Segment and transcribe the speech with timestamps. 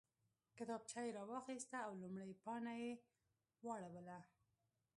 [0.57, 2.91] کتابچه یې راواخیسته او لومړۍ پاڼه یې
[3.65, 4.19] واړوله